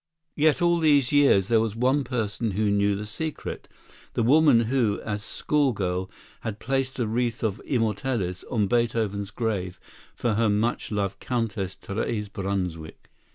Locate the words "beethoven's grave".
8.65-9.79